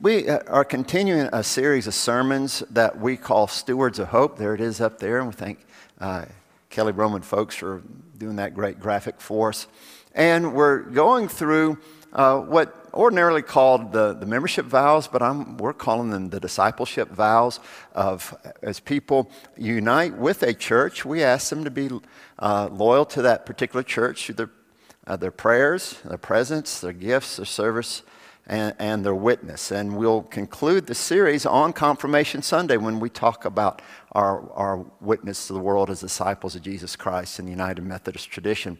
[0.00, 4.38] We uh, are continuing a series of sermons that we call Stewards of Hope.
[4.38, 5.58] There it is up there, and we thank
[6.00, 6.26] uh,
[6.70, 7.82] Kelly Roman folks for
[8.16, 9.66] doing that great graphic for us.
[10.14, 11.78] And we're going through
[12.12, 17.08] uh, what ordinarily called the, the membership vows, but I'm, we're calling them the discipleship
[17.10, 17.58] vows
[17.92, 21.90] of as people unite with a church, we ask them to be
[22.38, 24.50] uh, loyal to that particular church through their,
[25.08, 28.04] uh, their prayers, their presence, their gifts, their service,
[28.48, 29.70] and, and, their witness.
[29.70, 35.46] And we'll conclude the series on Confirmation Sunday when we talk about our, our witness
[35.46, 38.78] to the world as disciples of Jesus Christ in the United Methodist tradition.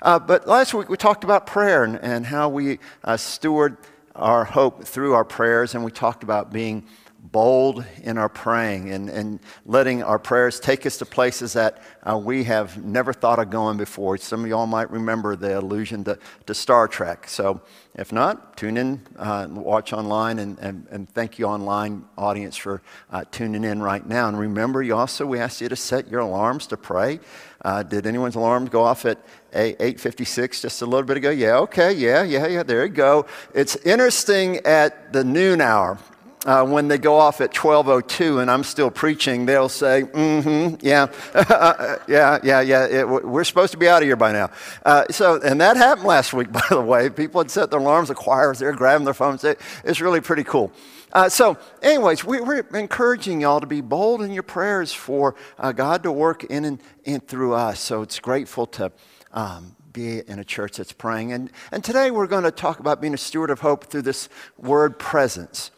[0.00, 3.76] Uh, but last week we talked about prayer and, and how we uh, steward
[4.14, 6.84] our hope through our prayers, and we talked about being
[7.22, 12.18] bold in our praying and, and letting our prayers take us to places that uh,
[12.18, 14.18] we have never thought of going before.
[14.18, 17.28] Some of y'all might remember the allusion to, to Star Trek.
[17.28, 17.60] So
[17.94, 22.82] if not, tune in, uh, watch online, and, and, and, thank you, online audience, for
[23.10, 24.28] uh, tuning in right now.
[24.28, 27.20] And remember, you also, we asked you to set your alarms to pray.
[27.64, 29.18] Uh, did anyone's alarm go off at
[29.52, 31.30] 8.56 just a little bit ago?
[31.30, 33.26] Yeah, okay, yeah, yeah, yeah, there you go.
[33.54, 35.98] It's interesting at the noon hour
[36.44, 41.06] uh, when they go off at 1202 and I'm still preaching, they'll say, mm-hmm, yeah,
[42.08, 44.50] yeah, yeah, yeah, it, we're supposed to be out of here by now.
[44.84, 47.10] Uh, so, and that happened last week, by the way.
[47.10, 49.44] People had set their alarms, the choir was there grabbing their phones.
[49.44, 50.72] It, it's really pretty cool.
[51.12, 55.70] Uh, so, anyways, we, are encouraging y'all to be bold in your prayers for uh,
[55.70, 57.78] God to work in and, and, through us.
[57.80, 58.90] So it's grateful to
[59.32, 61.32] um, be in a church that's praying.
[61.32, 64.30] And, and today we're going to talk about being a steward of hope through this
[64.56, 65.70] word presence.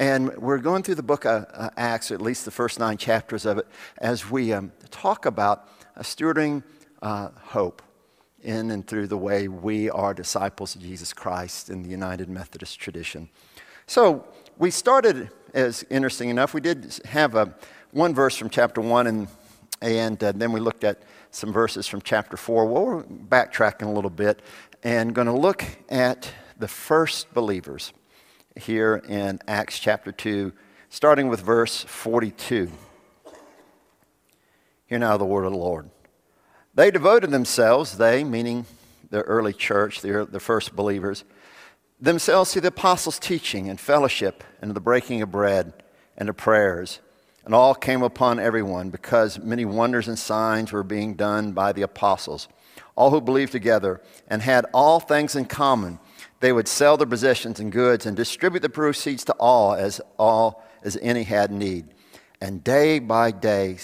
[0.00, 3.44] And we're going through the book of uh, Acts, at least the first nine chapters
[3.44, 3.66] of it,
[3.98, 6.62] as we um, talk about uh, stewarding
[7.02, 7.82] uh, hope
[8.42, 12.80] in and through the way we are disciples of Jesus Christ in the United Methodist
[12.80, 13.28] tradition.
[13.86, 16.54] So we started as interesting enough.
[16.54, 17.54] We did have a,
[17.90, 19.28] one verse from chapter one, and,
[19.82, 22.64] and uh, then we looked at some verses from chapter four.
[22.64, 24.40] Well, we're backtracking a little bit
[24.82, 27.92] and going to look at the first believers
[28.56, 30.52] here in Acts chapter 2,
[30.88, 32.70] starting with verse 42.
[34.86, 35.90] Hear now the word of the Lord.
[36.74, 38.66] They devoted themselves, they, meaning
[39.10, 41.24] the early church, the, the first believers,
[42.00, 45.72] themselves to the apostles' teaching and fellowship and the breaking of bread
[46.16, 47.00] and to prayers.
[47.44, 51.82] And all came upon everyone because many wonders and signs were being done by the
[51.82, 52.48] apostles.
[52.96, 55.98] All who believed together and had all things in common
[56.40, 60.62] they would sell their possessions and goods and distribute the proceeds to all as all
[60.82, 61.86] as any had need.
[62.40, 63.76] And day by day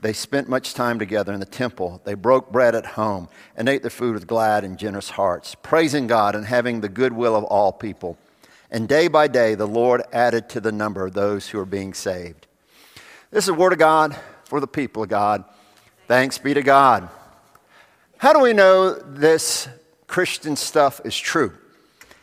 [0.00, 2.02] they spent much time together in the temple.
[2.04, 6.08] They broke bread at home and ate their food with glad and generous hearts, praising
[6.08, 8.18] God and having the goodwill of all people.
[8.70, 11.94] And day by day the Lord added to the number of those who were being
[11.94, 12.48] saved.
[13.30, 15.44] This is the word of God for the people of God.
[16.08, 17.08] Thanks be to God.
[18.18, 19.68] How do we know this
[20.06, 21.56] Christian stuff is true?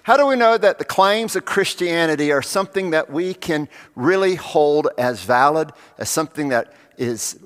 [0.04, 4.36] How do we know that the claims of Christianity are something that we can really
[4.36, 7.40] hold as valid, as something that is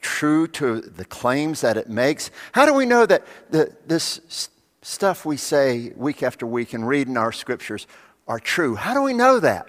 [0.00, 2.30] true to the claims that it makes?
[2.52, 4.48] How do we know that the, this
[4.82, 7.86] stuff we say week after week and read in our scriptures
[8.26, 8.76] are true?
[8.76, 9.68] How do we know that?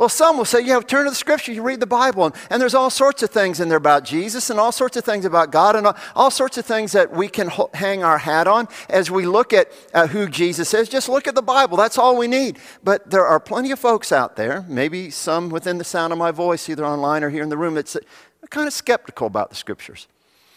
[0.00, 2.58] Well, some will say, yeah, turn to the scripture, you read the Bible, and, and,
[2.58, 5.52] there's all sorts of things in there about Jesus and all sorts of things about
[5.52, 8.66] God and all, all sorts of things that we can ho- hang our hat on
[8.88, 10.88] as we look at uh, who Jesus is.
[10.88, 12.58] Just look at the Bible, that's all we need.
[12.82, 16.30] But there are plenty of folks out there, maybe some within the sound of my
[16.30, 19.56] voice, either online or here in the room, that are kind of skeptical about the
[19.56, 20.08] scriptures.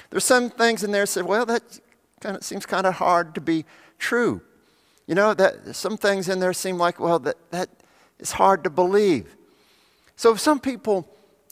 [0.10, 1.82] There's some things in there that say, well, that
[2.22, 3.66] kind of seems kind of hard to be
[4.00, 4.40] true.
[5.06, 7.70] You know, that some things in there seem like, well, that, that
[8.20, 9.36] it's hard to believe.
[10.16, 11.08] So some people,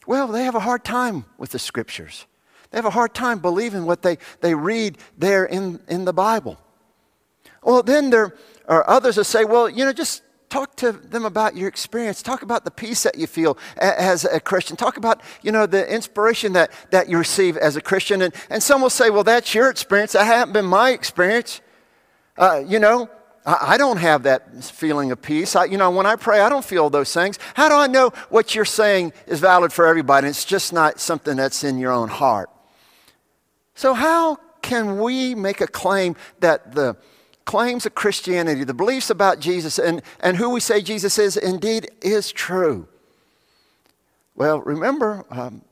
[0.05, 2.25] well, they have a hard time with the scriptures.
[2.69, 6.57] They have a hard time believing what they, they read there in, in the Bible.
[7.63, 8.35] Well, then there
[8.67, 12.21] are others that say, well, you know, just talk to them about your experience.
[12.21, 14.75] Talk about the peace that you feel as a Christian.
[14.75, 18.21] Talk about, you know, the inspiration that, that you receive as a Christian.
[18.21, 20.12] And, and some will say, well, that's your experience.
[20.12, 21.62] That hasn't been my experience.
[22.38, 23.09] Uh, you know,
[23.45, 25.55] I don't have that feeling of peace.
[25.55, 27.39] I, you know, when I pray, I don't feel those things.
[27.55, 30.27] How do I know what you're saying is valid for everybody?
[30.27, 32.51] It's just not something that's in your own heart.
[33.73, 36.97] So, how can we make a claim that the
[37.45, 41.89] claims of Christianity, the beliefs about Jesus, and, and who we say Jesus is, indeed
[42.01, 42.88] is true?
[44.35, 45.63] Well, remember, um,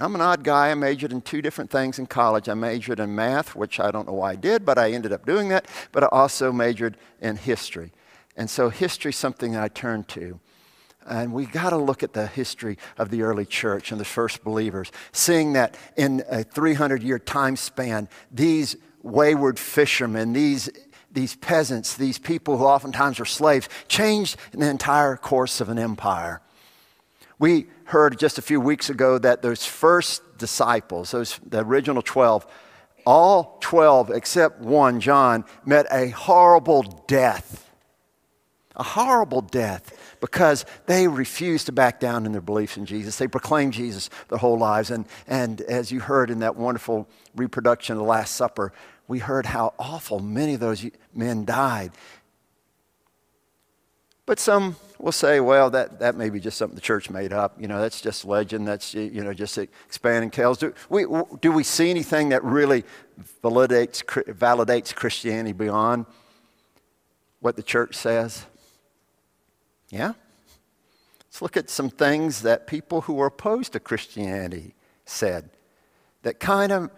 [0.00, 0.70] I'm an odd guy.
[0.70, 2.48] I majored in two different things in college.
[2.48, 5.26] I majored in math, which I don't know why I did, but I ended up
[5.26, 5.66] doing that.
[5.92, 7.92] But I also majored in history.
[8.36, 10.40] And so history is something I turned to.
[11.06, 14.42] And we got to look at the history of the early church and the first
[14.42, 20.70] believers, seeing that in a 300 year time span, these wayward fishermen, these,
[21.12, 26.40] these peasants, these people who oftentimes were slaves, changed the entire course of an empire.
[27.38, 32.46] We heard just a few weeks ago that those first disciples, those, the original 12,
[33.04, 37.68] all 12 except one, John, met a horrible death.
[38.76, 43.18] A horrible death because they refused to back down in their beliefs in Jesus.
[43.18, 44.90] They proclaimed Jesus their whole lives.
[44.90, 48.72] And, and as you heard in that wonderful reproduction of the Last Supper,
[49.08, 51.90] we heard how awful many of those men died.
[54.26, 57.60] But some will say, well, that, that may be just something the church made up.
[57.60, 58.68] You know, that's just legend.
[58.68, 60.58] That's, you know, just expanding tales.
[60.58, 61.06] Do we,
[61.40, 62.84] do we see anything that really
[63.42, 66.06] validates, validates Christianity beyond
[67.40, 68.44] what the church says?
[69.88, 70.12] Yeah?
[71.26, 74.74] Let's look at some things that people who were opposed to Christianity
[75.04, 75.50] said
[76.22, 76.90] that kind of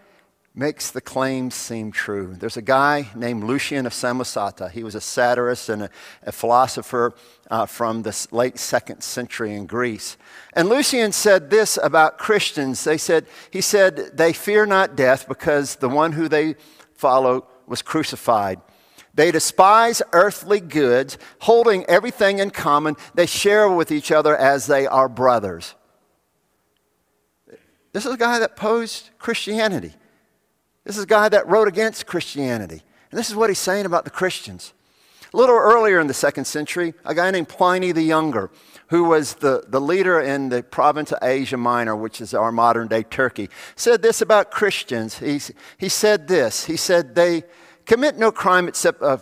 [0.54, 2.34] makes the claims seem true.
[2.38, 4.70] There's a guy named Lucian of Samosata.
[4.70, 5.90] He was a satirist and a,
[6.25, 7.14] a philosopher
[7.50, 10.19] uh, from the late second century in Greece.
[10.52, 12.84] And Lucian said this about Christians.
[12.84, 16.56] They said, he said, they fear not death because the one who they
[16.94, 18.60] follow was crucified.
[19.14, 22.96] They despise earthly goods, holding everything in common.
[23.14, 25.75] They share with each other as they are brothers.
[27.93, 29.94] This is a guy that posed Christianity.
[30.84, 32.82] This is a guy that wrote against Christianity.
[33.11, 34.73] And this is what he's saying about the Christians.
[35.32, 38.50] A little earlier in the second century, a guy named Pliny the Younger,
[38.88, 42.88] who was the, the leader in the province of Asia Minor, which is our modern
[42.88, 45.19] day Turkey, said this about Christians.
[45.19, 45.40] He,
[45.79, 47.44] he said this He said, They
[47.87, 49.20] commit no crime except a,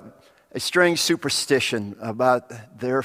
[0.53, 3.05] a strange superstition about their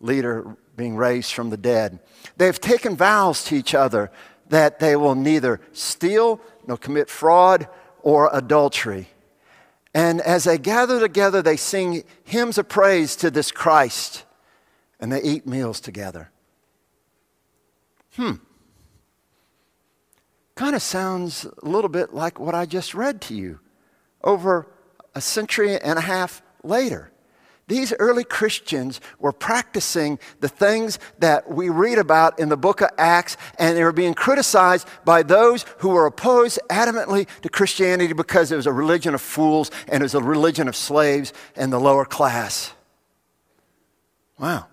[0.00, 1.98] leader being raised from the dead.
[2.36, 4.10] They have taken vows to each other
[4.48, 7.68] that they will neither steal nor commit fraud
[8.02, 9.08] or adultery.
[9.94, 14.24] And as they gather together, they sing hymns of praise to this Christ
[15.00, 16.30] and they eat meals together.
[18.16, 18.34] Hmm.
[20.54, 23.60] Kind of sounds a little bit like what I just read to you
[24.24, 24.66] over
[25.14, 27.12] a century and a half later.
[27.68, 32.88] These early Christians were practicing the things that we read about in the book of
[32.96, 38.50] Acts, and they were being criticized by those who were opposed adamantly to Christianity because
[38.50, 41.78] it was a religion of fools and it was a religion of slaves and the
[41.78, 42.72] lower class.
[44.38, 44.66] Wow.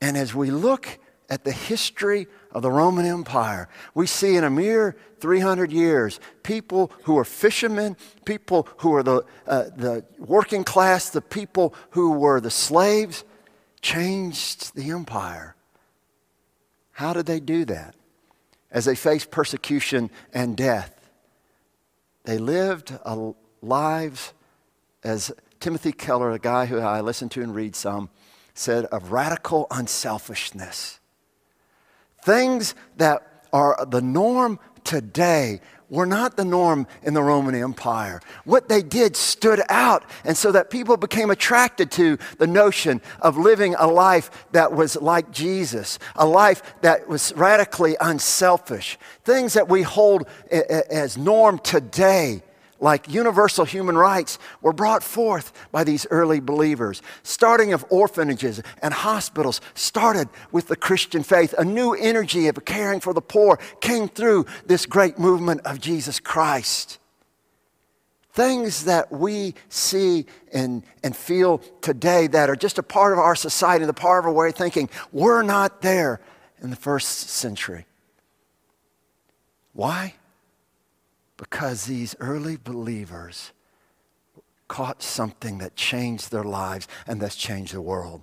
[0.00, 0.98] And as we look
[1.34, 6.92] at the history of the Roman Empire, we see in a mere 300 years people
[7.02, 12.40] who are fishermen, people who are the, uh, the working class, the people who were
[12.40, 13.24] the slaves,
[13.82, 15.56] changed the empire.
[16.92, 17.96] How did they do that?
[18.70, 21.10] As they faced persecution and death,
[22.22, 22.96] they lived
[23.60, 24.32] lives,
[25.02, 28.08] as Timothy Keller, a guy who I listen to and read some,
[28.54, 31.00] said, of radical unselfishness.
[32.24, 35.60] Things that are the norm today
[35.90, 38.22] were not the norm in the Roman Empire.
[38.44, 43.36] What they did stood out, and so that people became attracted to the notion of
[43.36, 48.98] living a life that was like Jesus, a life that was radically unselfish.
[49.24, 52.42] Things that we hold as norm today
[52.80, 57.02] like universal human rights, were brought forth by these early believers.
[57.22, 61.54] Starting of orphanages and hospitals started with the Christian faith.
[61.56, 66.20] A new energy of caring for the poor came through this great movement of Jesus
[66.20, 66.98] Christ.
[68.32, 73.36] Things that we see and, and feel today that are just a part of our
[73.36, 76.20] society, the part of our way of thinking, were not there
[76.60, 77.86] in the first century.
[79.72, 80.14] Why?
[81.36, 83.52] Because these early believers
[84.68, 88.22] caught something that changed their lives and that's changed the world.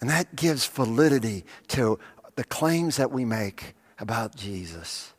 [0.00, 1.98] And that gives validity to
[2.36, 5.12] the claims that we make about Jesus.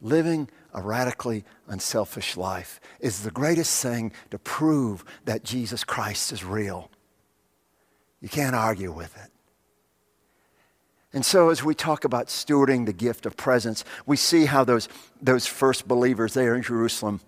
[0.00, 6.44] Living a radically unselfish life is the greatest thing to prove that Jesus Christ is
[6.44, 6.90] real.
[8.20, 9.30] You can't argue with it.
[11.12, 14.88] And so, as we talk about stewarding the gift of presence, we see how those,
[15.22, 17.20] those first believers there in Jerusalem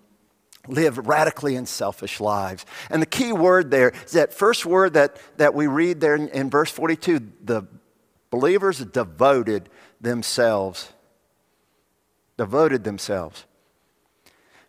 [0.67, 2.65] lived radically unselfish lives.
[2.89, 6.27] And the key word there is that first word that, that we read there in,
[6.29, 7.63] in verse 42 the
[8.29, 9.69] believers devoted
[9.99, 10.93] themselves.
[12.37, 13.45] Devoted themselves.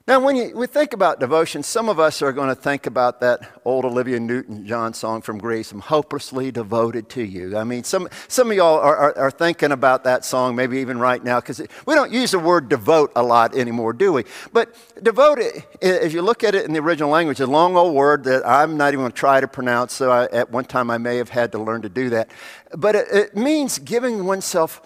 [0.04, 3.20] Now, when you, we think about devotion, some of us are going to think about
[3.20, 7.56] that old Olivia Newton John song from Grease, I'm hopelessly devoted to you.
[7.56, 10.98] I mean, some, some of y'all are, are, are thinking about that song, maybe even
[10.98, 14.24] right now, because we don't use the word devote a lot anymore, do we?
[14.52, 15.38] But devote,
[15.80, 18.76] if you look at it in the original language, a long old word that I'm
[18.76, 21.28] not even going to try to pronounce, so I, at one time I may have
[21.28, 22.28] had to learn to do that.
[22.76, 24.82] But it, it means giving oneself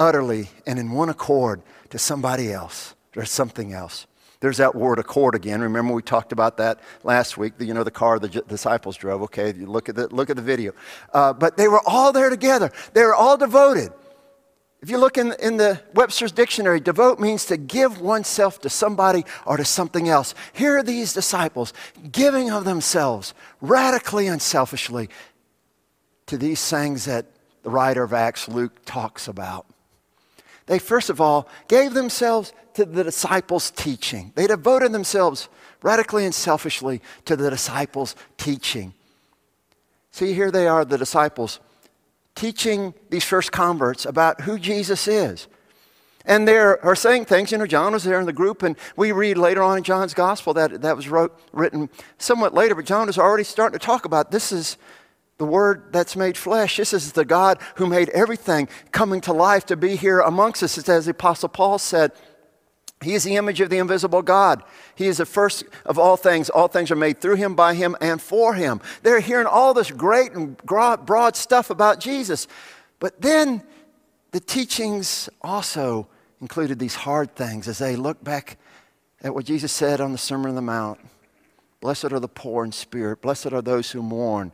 [0.00, 4.06] utterly and in one accord to somebody else or something else.
[4.40, 5.60] There's that word accord again.
[5.60, 7.58] Remember we talked about that last week.
[7.58, 9.22] The, you know the car the disciples drove.
[9.22, 10.72] Okay, you look at the look at the video.
[11.12, 12.72] Uh, but they were all there together.
[12.94, 13.92] They were all devoted.
[14.82, 19.26] If you look in, in the Webster's dictionary, devote means to give oneself to somebody
[19.44, 20.34] or to something else.
[20.54, 21.74] Here are these disciples
[22.10, 25.10] giving of themselves radically unselfishly
[26.26, 27.26] to these things that
[27.62, 29.66] the writer of Acts, Luke, talks about.
[30.70, 34.30] They first of all gave themselves to the disciples' teaching.
[34.36, 35.48] They devoted themselves
[35.82, 38.94] radically and selfishly to the disciples' teaching.
[40.12, 41.58] See, here they are, the disciples,
[42.36, 45.48] teaching these first converts about who Jesus is.
[46.24, 47.50] And they are saying things.
[47.50, 50.14] You know, John was there in the group, and we read later on in John's
[50.14, 54.04] gospel that that was wrote, written somewhat later, but John is already starting to talk
[54.04, 54.76] about this is
[55.40, 56.76] the Word that's made flesh.
[56.76, 60.76] This is the God who made everything coming to life to be here amongst us.
[60.76, 62.12] It's as the Apostle Paul said,
[63.00, 64.62] He is the image of the invisible God.
[64.94, 66.50] He is the first of all things.
[66.50, 68.82] All things are made through Him, by Him, and for Him.
[69.02, 72.46] They're hearing all this great and broad stuff about Jesus.
[72.98, 73.62] But then
[74.32, 76.06] the teachings also
[76.42, 78.58] included these hard things as they look back
[79.22, 81.00] at what Jesus said on the Sermon on the Mount.
[81.80, 83.22] Blessed are the poor in spirit.
[83.22, 84.52] Blessed are those who mourn.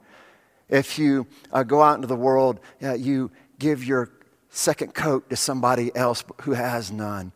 [0.68, 4.10] If you uh, go out into the world, uh, you give your
[4.50, 7.32] second coat to somebody else who has none.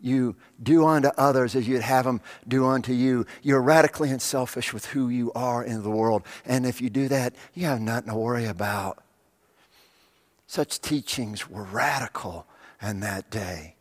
[0.00, 3.26] You do unto others as you'd have them do unto you.
[3.42, 6.22] You're radically unselfish with who you are in the world.
[6.46, 9.02] And if you do that, you have nothing to worry about.
[10.46, 12.46] Such teachings were radical
[12.82, 13.76] in that day.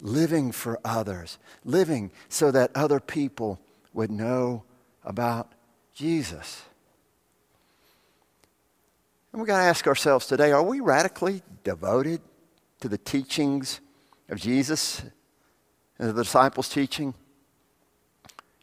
[0.00, 3.60] Living for others, living so that other people
[3.92, 4.62] would know
[5.04, 5.52] about
[5.92, 6.62] Jesus.
[9.32, 12.20] And we've got to ask ourselves today are we radically devoted
[12.80, 13.80] to the teachings
[14.28, 15.02] of Jesus
[15.98, 17.14] and the disciples' teaching?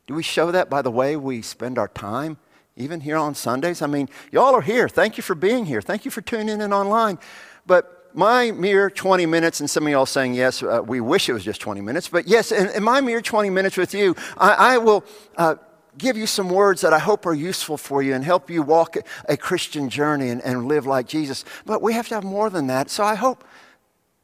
[0.08, 2.38] Do we show that by the way we spend our time,
[2.76, 3.82] even here on Sundays?
[3.82, 4.88] I mean, y'all are here.
[4.90, 5.82] Thank you for being here.
[5.82, 7.20] Thank you for tuning in online.
[7.66, 11.34] But my mere 20 minutes, and some of y'all saying, yes, uh, we wish it
[11.34, 14.76] was just 20 minutes, but yes, in, in my mere 20 minutes with you, I,
[14.76, 15.04] I will
[15.38, 15.56] uh,
[15.98, 18.98] give you some words that I hope are useful for you and help you walk
[19.28, 21.46] a Christian journey and, and live like Jesus.
[21.66, 22.90] But we have to have more than that.
[22.90, 23.44] So I hope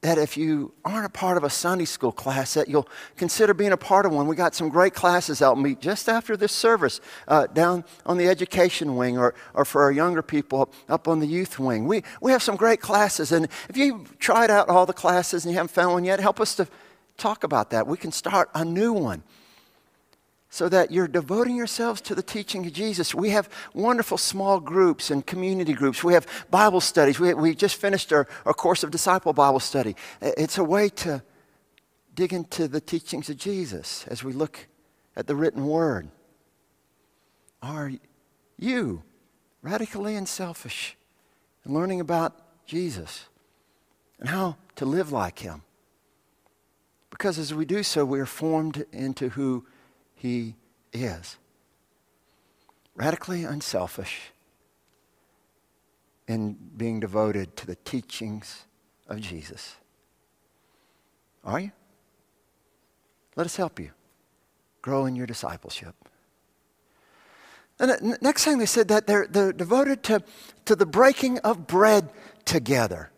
[0.02, 3.72] that if you aren't a part of a Sunday school class, that you'll consider being
[3.72, 4.28] a part of one.
[4.28, 8.28] We got some great classes out meet just after this service uh, down on the
[8.28, 11.86] education wing or, or for our younger people up on the youth wing.
[11.86, 13.32] We, we have some great classes.
[13.32, 16.42] And if you've tried out all the classes and you haven't found one yet, help
[16.42, 16.68] us to
[17.18, 17.86] talk about that.
[17.86, 19.22] We can start a new one
[20.54, 23.16] so that you're devoting yourselves to the teaching of Jesus.
[23.16, 26.04] We have wonderful small groups and community groups.
[26.04, 27.22] We have Bible studies.
[27.22, 29.96] We, we just finished our, our course of disciple Bible study.
[30.22, 31.24] It's a way to
[32.14, 34.68] dig into the teachings of Jesus as we look
[35.16, 36.10] at the written word.
[37.62, 37.90] Are
[38.60, 39.04] you
[39.62, 40.98] radically unselfish
[41.66, 43.28] in learning about Jesus
[44.20, 45.62] and how to live like him?
[47.10, 49.66] Because as we do so, we are formed into who
[50.22, 50.54] he
[50.94, 51.38] is.
[52.96, 54.32] Radically unselfish
[56.28, 58.66] in being devoted to the teachings
[59.08, 59.78] of Jesus.
[61.44, 61.72] Are you?
[63.36, 63.92] Let us help you
[64.84, 65.96] grow in your discipleship.
[67.80, 70.22] And the next thing they said that they're, they're devoted to,
[70.66, 72.12] to the breaking of bread
[72.46, 73.10] together.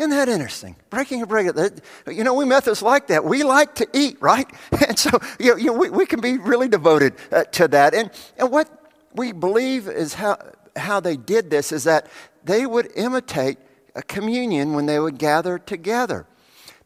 [0.00, 0.76] Isn't that interesting?
[0.88, 1.82] Breaking a bread.
[2.06, 3.22] You know, we Methodists like that.
[3.22, 4.50] We like to eat, right?
[4.88, 7.92] And so you know, we, we can be really devoted uh, to that.
[7.92, 8.70] And, and what
[9.14, 10.38] we believe is how,
[10.74, 12.06] how they did this is that
[12.44, 13.58] they would imitate
[13.94, 16.26] a communion when they would gather together.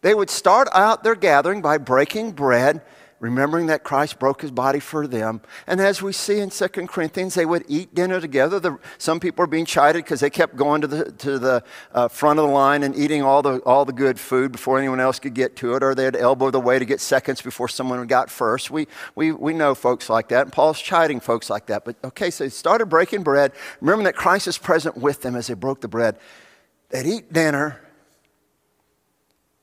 [0.00, 2.83] They would start out their gathering by breaking bread
[3.21, 5.40] remembering that Christ broke his body for them.
[5.66, 8.61] And as we see in 2 Corinthians, they would eat dinner together.
[8.61, 12.09] The, some people are being chided because they kept going to the, to the uh,
[12.09, 15.18] front of the line and eating all the, all the good food before anyone else
[15.18, 18.30] could get to it, or they'd elbow the way to get seconds before someone got
[18.30, 18.71] first.
[18.71, 21.85] We, we, we know folks like that, and Paul's chiding folks like that.
[21.85, 25.47] But okay, so they started breaking bread, remembering that Christ is present with them as
[25.47, 26.18] they broke the bread.
[26.90, 27.80] They'd eat dinner,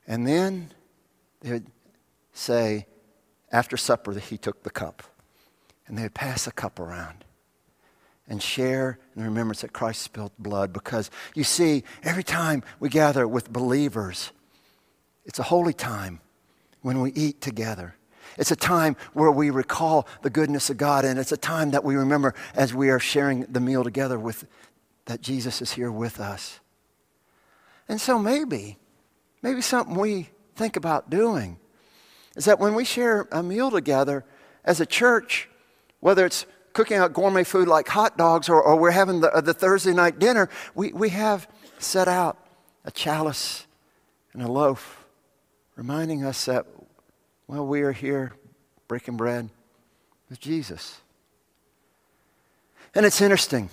[0.07, 0.71] and then
[1.41, 1.67] they would
[2.33, 2.85] say,
[3.51, 5.03] after supper, he took the cup.
[5.87, 7.25] And they would pass the cup around
[8.27, 10.71] and share in remembrance that Christ spilled blood.
[10.71, 14.31] Because you see, every time we gather with believers,
[15.25, 16.21] it's a holy time
[16.81, 17.95] when we eat together.
[18.37, 21.83] It's a time where we recall the goodness of God, and it's a time that
[21.83, 24.47] we remember as we are sharing the meal together with
[25.05, 26.59] that Jesus is here with us.
[27.89, 28.77] And so maybe,
[29.41, 31.57] maybe something we think about doing
[32.35, 34.23] is that when we share a meal together
[34.63, 35.49] as a church,
[35.99, 39.41] whether it's cooking out gourmet food like hot dogs or, or we're having the, uh,
[39.41, 41.47] the Thursday night dinner, we, we have
[41.79, 42.37] set out
[42.85, 43.67] a chalice
[44.33, 45.05] and a loaf,
[45.75, 46.65] reminding us that
[47.47, 48.31] well, we are here
[48.87, 49.49] breaking bread
[50.29, 51.01] with Jesus.
[52.95, 53.69] And it's interesting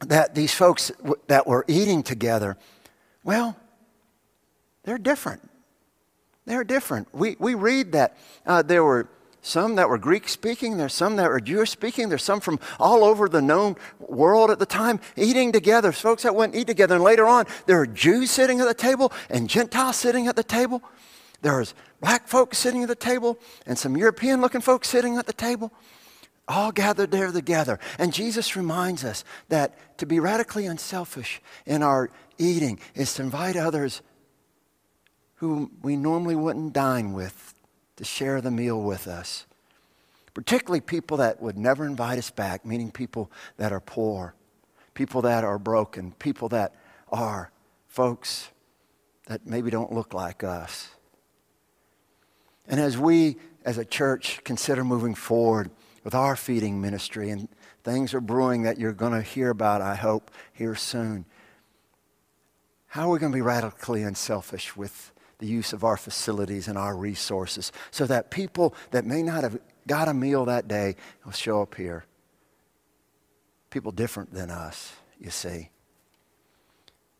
[0.00, 0.90] that these folks
[1.28, 2.56] that were eating together,
[3.22, 3.56] well,
[4.82, 5.48] they're different.
[6.44, 7.08] They're different.
[7.12, 9.08] We, we read that uh, there were
[9.42, 13.04] some that were Greek speaking, there's some that were Jewish speaking, there's some from all
[13.04, 15.90] over the known world at the time eating together.
[15.90, 16.94] Folks that went eat together.
[16.94, 20.44] And later on, there were Jews sitting at the table and Gentiles sitting at the
[20.44, 20.80] table.
[21.42, 25.26] There was black folks sitting at the table and some European looking folks sitting at
[25.26, 25.72] the table,
[26.46, 27.80] all gathered there together.
[27.98, 33.56] And Jesus reminds us that to be radically unselfish in our eating is to invite
[33.56, 34.02] others
[35.42, 37.52] who we normally wouldn't dine with
[37.96, 39.44] to share the meal with us.
[40.34, 44.36] Particularly people that would never invite us back, meaning people that are poor,
[44.94, 46.76] people that are broken, people that
[47.10, 47.50] are
[47.88, 48.50] folks
[49.26, 50.90] that maybe don't look like us.
[52.68, 53.34] And as we,
[53.64, 55.72] as a church, consider moving forward
[56.04, 57.48] with our feeding ministry, and
[57.82, 61.24] things are brewing that you're going to hear about, I hope, here soon,
[62.86, 65.11] how are we going to be radically unselfish with
[65.42, 69.58] the use of our facilities and our resources so that people that may not have
[69.88, 70.94] got a meal that day
[71.24, 72.04] will show up here?
[73.68, 75.68] People different than us, you see.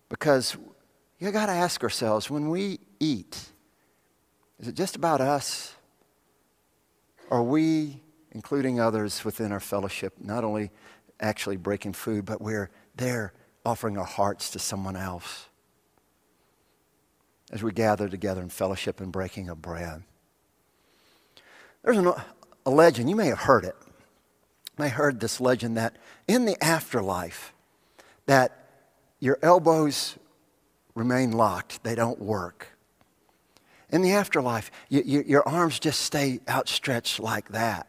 [0.09, 0.57] Because
[1.19, 3.38] you got to ask ourselves when we eat,
[4.61, 5.75] is it just about us?
[7.29, 10.70] Are we, including others within our fellowship, not only
[11.18, 13.33] actually breaking food, but we're there
[13.66, 15.49] offering our hearts to someone else
[17.53, 20.03] as we gather together in fellowship and breaking of bread?
[21.85, 22.12] There's an,
[22.67, 23.77] a legend, you may have heard it.
[24.79, 27.53] Have heard this legend that in the afterlife,
[28.27, 28.67] that
[29.21, 30.17] your elbows
[30.95, 32.73] remain locked, they don't work
[33.93, 37.87] in the afterlife, you, you, your arms just stay outstretched like that.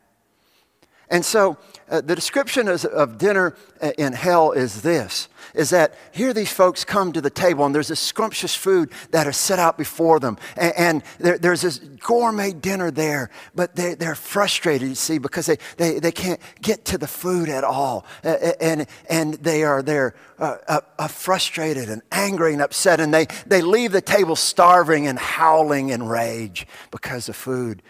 [1.13, 1.58] And so
[1.91, 6.52] uh, the description of, of dinner uh, in hell is this, is that here these
[6.52, 10.19] folks come to the table and there's this scrumptious food that is set out before
[10.19, 10.39] them.
[10.58, 15.45] And, and there, there's this gourmet dinner there, but they, they're frustrated, you see, because
[15.45, 18.08] they, they, they can't get to the food at all.
[18.23, 22.99] And, and they are there uh, uh, uh, frustrated and angry and upset.
[22.99, 27.84] And they, they leave the table starving and howling in rage because the food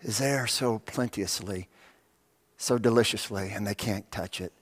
[0.00, 1.68] is there so plenteously
[2.60, 4.52] so deliciously and they can't touch it.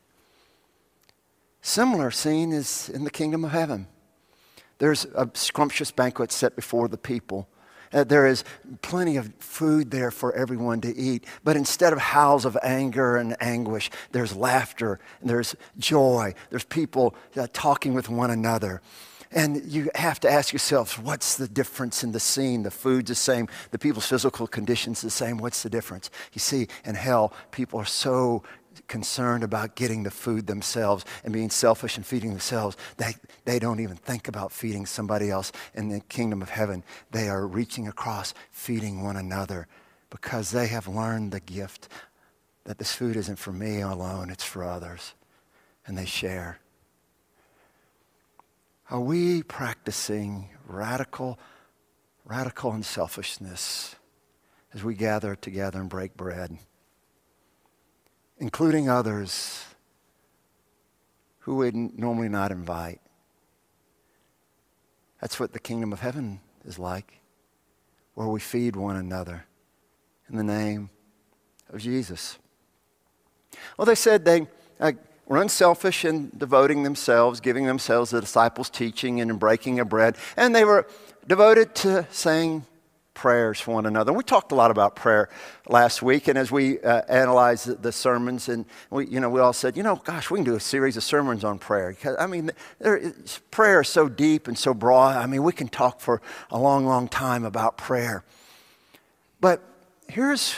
[1.60, 3.88] Similar scene is in the kingdom of heaven.
[4.78, 7.48] There's a scrumptious banquet set before the people.
[7.92, 8.44] Uh, there is
[8.82, 11.24] plenty of food there for everyone to eat.
[11.42, 17.48] But instead of howls of anger and anguish, there's laughter, there's joy, there's people uh,
[17.52, 18.80] talking with one another.
[19.30, 22.62] And you have to ask yourself, what's the difference in the scene?
[22.62, 25.36] The food's the same, the people's physical conditions the same.
[25.36, 26.10] What's the difference?
[26.32, 28.42] You see, in hell, people are so
[28.86, 32.76] concerned about getting the food themselves and being selfish and feeding themselves.
[32.96, 33.14] They,
[33.44, 36.82] they don't even think about feeding somebody else in the kingdom of heaven.
[37.10, 39.66] They are reaching across, feeding one another
[40.10, 41.88] because they have learned the gift
[42.64, 45.14] that this food isn't for me alone, it's for others.
[45.86, 46.58] And they share.
[48.90, 51.38] Are we practicing radical,
[52.24, 53.96] radical unselfishness
[54.72, 56.56] as we gather together and break bread,
[58.38, 59.64] including others
[61.40, 63.00] who would normally not invite?
[65.20, 67.20] That's what the kingdom of heaven is like,
[68.14, 69.44] where we feed one another
[70.30, 70.88] in the name
[71.68, 72.38] of Jesus.
[73.76, 74.46] Well, they said they,
[74.80, 74.92] uh,
[75.28, 80.16] were unselfish in devoting themselves, giving themselves the disciples' teaching and in breaking of bread.
[80.36, 80.86] And they were
[81.26, 82.64] devoted to saying
[83.12, 84.12] prayers for one another.
[84.12, 85.28] We talked a lot about prayer
[85.68, 89.52] last week, and as we uh, analyzed the, sermons, and we, you know, we all
[89.52, 91.90] said, you know, gosh, we can do a series of sermons on prayer.
[91.90, 92.50] Because, I mean,
[93.50, 95.16] prayer is so deep and so broad.
[95.16, 98.24] I mean, we can talk for a long, long time about prayer.
[99.40, 99.62] But
[100.08, 100.56] here's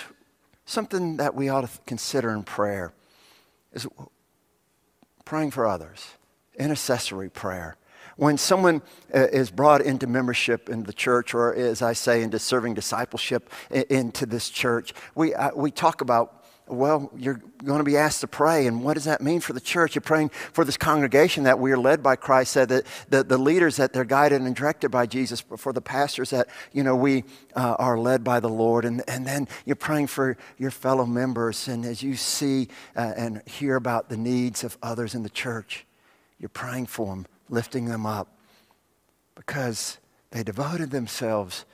[0.65, 2.93] something that we ought to consider in prayer
[3.73, 3.87] is
[5.25, 6.15] praying for others,
[6.59, 7.77] intercessory prayer.
[8.17, 8.83] When someone
[9.15, 13.51] uh, is brought into membership in the church, or as I say, into serving discipleship
[13.71, 16.40] into this church, we, uh, we talk about
[16.71, 18.67] well, you're going to be asked to pray.
[18.67, 19.95] And what does that mean for the church?
[19.95, 23.39] You're praying for this congregation that we are led by Christ, that the, the, the
[23.39, 27.25] leaders that they're guided and directed by Jesus, for the pastors that, you know, we
[27.57, 28.85] uh, are led by the Lord.
[28.85, 31.69] And, and then you're praying for your fellow members.
[31.69, 35.87] And as you see uh, and hear about the needs of others in the church,
[36.39, 38.29] you're praying for them, lifting them up
[39.35, 39.99] because
[40.31, 41.65] they devoted themselves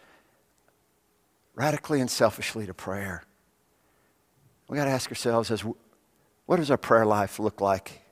[1.55, 3.23] radically and selfishly to prayer
[4.69, 5.65] we got to ask ourselves as
[6.47, 8.03] what does our prayer life look like?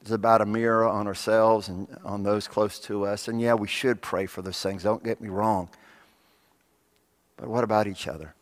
[0.00, 3.28] It's about a mirror on ourselves and on those close to us?
[3.28, 4.82] And yeah, we should pray for those things.
[4.82, 5.68] Don't get me wrong.
[7.36, 8.34] But what about each other?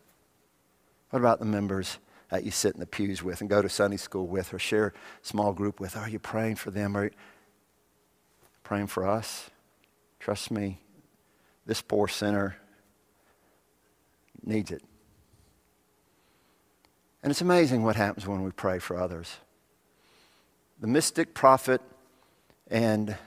[1.09, 1.97] What about the members
[2.29, 4.87] that you sit in the pews with and go to Sunday school with or share
[4.87, 4.93] a
[5.25, 5.97] small group with?
[5.97, 6.95] Are you praying for them?
[6.95, 7.11] Are you
[8.63, 9.49] praying for us?
[10.19, 10.79] Trust me,
[11.65, 12.57] this poor sinner
[14.43, 14.83] needs it.
[17.25, 19.37] And it's amazing what happens when we pray for others.
[20.79, 21.81] The mystic prophet
[22.67, 23.17] and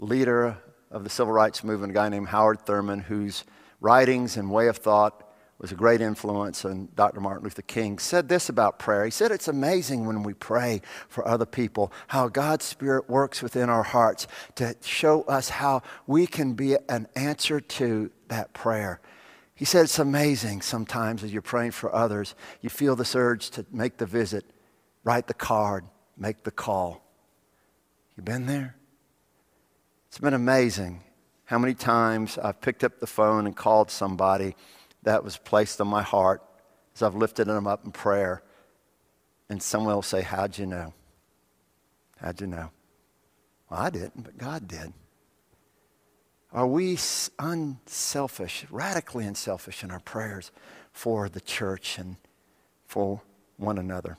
[0.00, 0.56] leader
[0.90, 3.44] of the civil rights movement, a guy named Howard Thurman, whose
[3.80, 7.20] writings and way of thought was a great influence on Dr.
[7.20, 9.04] Martin Luther King, said this about prayer.
[9.04, 13.70] He said, It's amazing when we pray for other people how God's Spirit works within
[13.70, 19.00] our hearts to show us how we can be an answer to that prayer.
[19.60, 23.66] He said it's amazing sometimes as you're praying for others, you feel this urge to
[23.70, 24.46] make the visit,
[25.04, 25.84] write the card,
[26.16, 27.04] make the call.
[28.16, 28.74] You been there?
[30.08, 31.02] It's been amazing
[31.44, 34.56] how many times I've picked up the phone and called somebody
[35.02, 36.42] that was placed on my heart
[36.94, 38.42] as I've lifted them up in prayer.
[39.50, 40.94] And someone will say, How'd you know?
[42.16, 42.70] How'd you know?
[43.68, 44.94] Well, I didn't, but God did.
[46.52, 46.98] Are we
[47.38, 50.50] unselfish, radically unselfish in our prayers
[50.92, 52.16] for the church and
[52.86, 53.22] for
[53.56, 54.18] one another?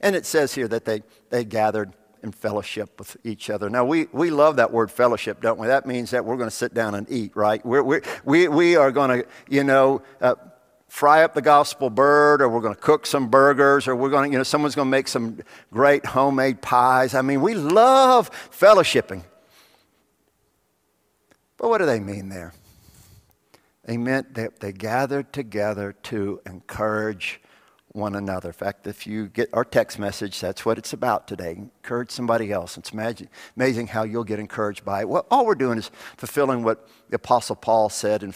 [0.00, 3.68] And it says here that they, they gathered in fellowship with each other.
[3.70, 5.66] Now, we, we love that word fellowship, don't we?
[5.66, 7.64] That means that we're going to sit down and eat, right?
[7.64, 10.34] We're, we're, we, we are going to, you know, uh,
[10.86, 14.28] fry up the gospel bird, or we're going to cook some burgers, or we're going
[14.28, 15.38] to, you know, someone's going to make some
[15.72, 17.14] great homemade pies.
[17.14, 19.24] I mean, we love fellowshipping.
[21.62, 22.52] But what do they mean there?
[23.84, 27.40] They meant that they gathered together to encourage
[27.92, 28.48] one another.
[28.48, 31.52] In fact, if you get our text message, that's what it's about today.
[31.52, 32.76] Encourage somebody else.
[32.76, 35.08] It's amazing how you'll get encouraged by it.
[35.08, 38.34] Well, all we're doing is fulfilling what the Apostle Paul said in,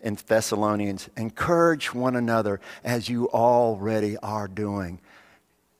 [0.00, 4.98] in Thessalonians encourage one another as you already are doing.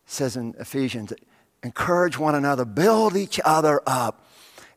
[0.05, 1.15] It says in Ephesians,
[1.63, 4.27] encourage one another, build each other up.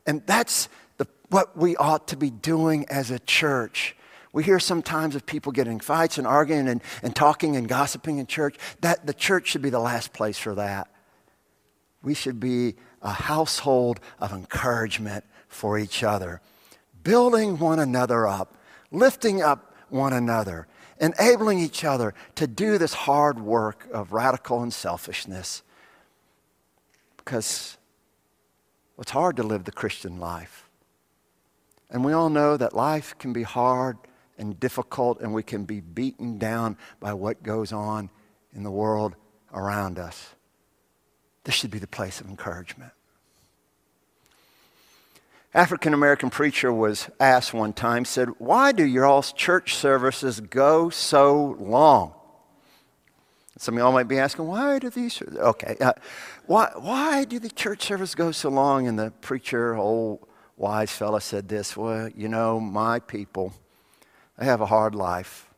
[0.06, 0.70] And that's
[1.30, 3.96] what we ought to be doing as a church.
[4.32, 8.26] We hear sometimes of people getting fights and arguing and, and talking and gossiping in
[8.26, 8.56] church.
[8.82, 10.90] That the church should be the last place for that.
[12.02, 16.40] We should be a household of encouragement for each other,
[17.02, 18.56] building one another up,
[18.90, 20.66] lifting up one another,
[21.00, 25.62] enabling each other to do this hard work of radical unselfishness.
[27.16, 27.78] Because
[28.98, 30.65] it's hard to live the Christian life.
[31.90, 33.96] And we all know that life can be hard
[34.38, 38.10] and difficult, and we can be beaten down by what goes on
[38.54, 39.14] in the world
[39.52, 40.34] around us.
[41.44, 42.92] This should be the place of encouragement.
[45.54, 50.90] African American preacher was asked one time, said, Why do your all church services go
[50.90, 52.12] so long?
[53.58, 55.94] Some of y'all might be asking, why do these, okay, uh,
[56.44, 58.86] why, why do the church service go so long?
[58.86, 63.52] And the preacher, old wise fella said this Well, you know, my people,
[64.38, 65.50] they have a hard life.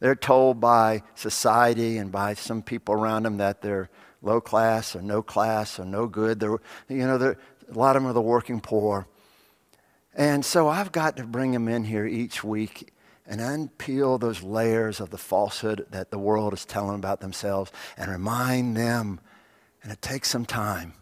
[0.00, 3.88] They're told by society and by some people around them that they're
[4.22, 6.40] low class or no class or no good.
[6.40, 7.38] They're, you know, they're,
[7.70, 9.06] a lot of them are the working poor.
[10.14, 12.92] And so I've got to bring them in here each week
[13.26, 18.10] and unpeel those layers of the falsehood that the world is telling about themselves and
[18.10, 19.20] remind them,
[19.82, 20.92] and it takes some time,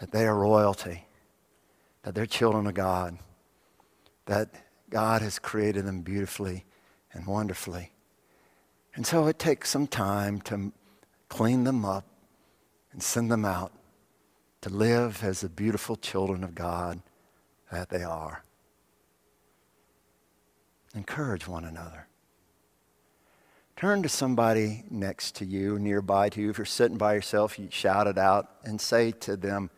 [0.00, 1.05] that they are royalty
[2.06, 3.18] that they're children of God,
[4.26, 4.54] that
[4.88, 6.64] God has created them beautifully
[7.12, 7.90] and wonderfully.
[8.94, 10.72] And so it takes some time to
[11.28, 12.06] clean them up
[12.92, 13.72] and send them out
[14.60, 17.00] to live as the beautiful children of God
[17.72, 18.44] that they are.
[20.94, 22.06] Encourage one another.
[23.74, 26.50] Turn to somebody next to you, nearby to you.
[26.50, 29.70] If you're sitting by yourself, you shout it out and say to them,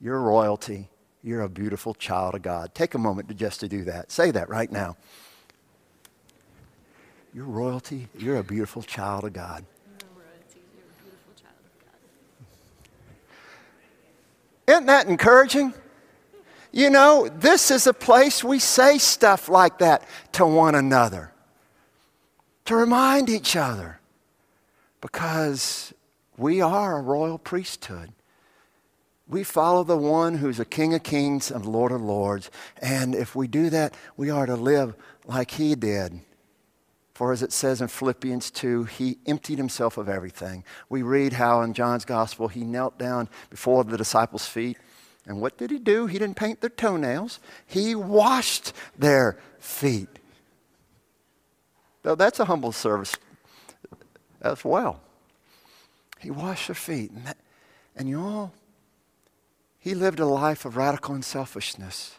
[0.00, 0.88] You're royalty.
[1.24, 2.74] You're a beautiful child of God.
[2.74, 4.12] Take a moment to just to do that.
[4.12, 4.98] Say that right now.
[7.32, 8.08] You're royalty.
[8.18, 9.64] You're a beautiful child of God.
[14.66, 15.72] Isn't that encouraging?
[16.72, 21.32] You know, this is a place we say stuff like that to one another,
[22.66, 24.00] to remind each other,
[25.00, 25.94] because
[26.36, 28.12] we are a royal priesthood.
[29.26, 32.50] We follow the one who's a King of Kings and Lord of Lords.
[32.82, 36.20] And if we do that, we are to live like he did.
[37.14, 40.64] For as it says in Philippians 2, he emptied himself of everything.
[40.88, 44.76] We read how in John's gospel he knelt down before the disciples' feet.
[45.24, 46.06] And what did he do?
[46.06, 50.08] He didn't paint their toenails, he washed their feet.
[52.04, 53.16] Now, that's a humble service
[54.42, 55.00] as well.
[56.18, 57.10] He washed their feet.
[57.12, 57.38] And, that,
[57.96, 58.52] and you all,
[59.84, 62.16] he lived a life of radical unselfishness.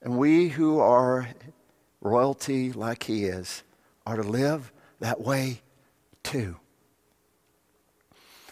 [0.00, 1.28] And we who are
[2.00, 3.64] royalty like he is,
[4.06, 5.60] are to live that way
[6.22, 6.54] too.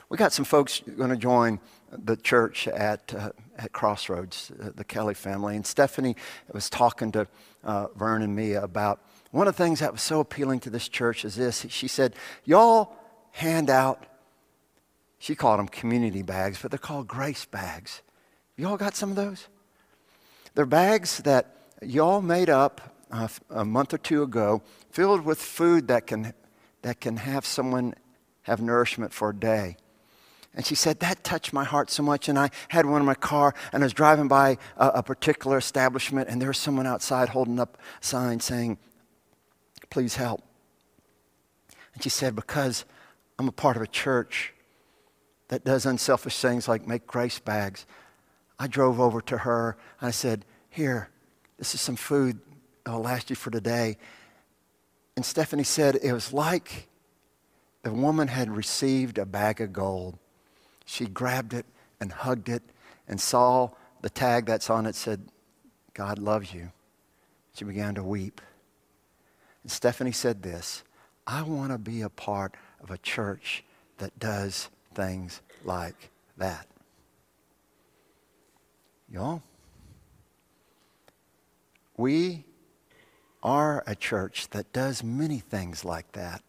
[0.09, 1.61] We got some folks going to join
[1.93, 5.55] the church at, uh, at Crossroads, uh, the Kelly family.
[5.55, 6.17] And Stephanie
[6.53, 7.29] was talking to
[7.63, 10.89] uh, Vern and me about one of the things that was so appealing to this
[10.89, 11.65] church is this.
[11.69, 12.93] She said, Y'all
[13.31, 14.05] hand out,
[15.21, 18.03] she called them community bags, but they're called grace bags.
[18.57, 19.49] Y'all got some of those?
[20.55, 25.89] They're bags that y'all made up uh, a month or two ago, filled with food
[25.89, 26.33] that can,
[26.83, 27.95] that can have someone
[28.43, 29.77] have nourishment for a day.
[30.55, 32.29] And she said, That touched my heart so much.
[32.29, 35.59] And I had one in my car, and I was driving by a, a particular
[35.59, 38.79] establishment, and there was someone outside holding up a sign saying,
[39.91, 40.43] Please help.
[41.95, 42.87] And she said, Because
[43.39, 44.55] I'm a part of a church
[45.49, 47.85] that does unselfish things like make grace bags,
[48.59, 51.11] I drove over to her and I said, Here,
[51.59, 52.39] this is some food
[52.85, 53.97] that'll last you for today.
[55.17, 56.89] And Stephanie said it was like
[57.83, 60.19] the woman had received a bag of gold.
[60.85, 61.67] She grabbed it
[62.01, 62.63] and hugged it
[63.09, 63.71] and saw
[64.03, 65.29] the tag that's on it said,
[65.95, 66.73] God loves you.
[67.55, 68.41] She began to weep.
[69.63, 70.83] And Stephanie said this
[71.27, 73.65] I want to be a part of a church
[73.99, 76.67] that does things like that.
[79.11, 79.43] Y'all,
[81.97, 82.45] we
[83.43, 86.43] are a church that does many things like that.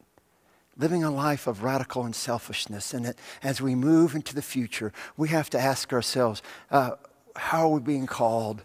[0.76, 2.94] Living a life of radical unselfishness.
[2.94, 6.42] And as we move into the future, we have to ask ourselves
[6.72, 6.92] uh,
[7.36, 8.64] how are we being called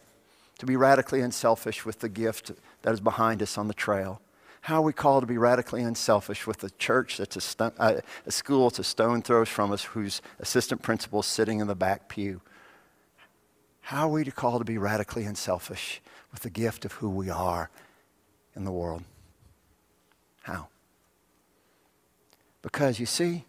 [0.58, 2.52] to be radically unselfish with the gift
[2.82, 4.20] that is behind us on the trail?
[4.62, 8.00] How are we called to be radically unselfish with a church that's a, sto- uh,
[8.24, 11.74] a school that's a stone throws from us, whose assistant principal is sitting in the
[11.74, 12.40] back pew?
[13.82, 16.00] How are we to call to be radically unselfish
[16.32, 17.70] with the gift of who we are
[18.56, 19.02] in the world.
[20.42, 20.68] How?
[22.62, 23.44] Because you see,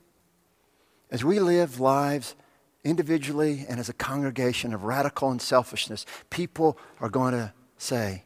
[1.10, 2.36] as we live lives
[2.84, 8.24] individually and as a congregation of radical unselfishness, people are going to say,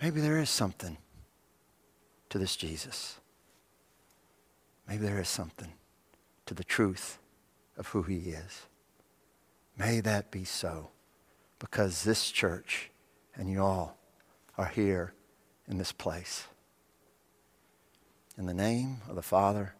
[0.00, 0.98] maybe there is something
[2.28, 3.18] to this Jesus.
[4.86, 5.72] Maybe there is something
[6.46, 7.18] to the truth
[7.78, 8.66] of who he is.
[9.76, 10.90] May that be so
[11.58, 12.90] because this church
[13.36, 13.96] and you all
[14.56, 15.14] are here
[15.66, 16.46] in this place.
[18.36, 19.74] In the name of the Father,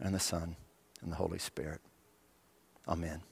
[0.00, 0.56] and the Son,
[1.02, 1.80] and the Holy Spirit.
[2.88, 3.22] Amen.